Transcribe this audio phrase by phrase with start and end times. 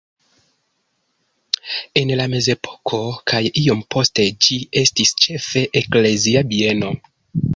[2.01, 3.01] En la mezepoko
[3.31, 6.91] kaj iom poste ĝi estis ĉefe eklezia bieno.